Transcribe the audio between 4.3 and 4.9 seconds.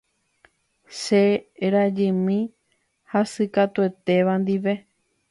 ndive.